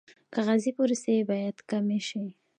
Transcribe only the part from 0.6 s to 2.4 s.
پروسې باید کمې شي